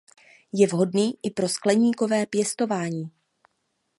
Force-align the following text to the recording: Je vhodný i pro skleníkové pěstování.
Je 0.53 0.67
vhodný 0.67 1.13
i 1.23 1.29
pro 1.31 1.49
skleníkové 1.49 2.25
pěstování. 2.25 3.11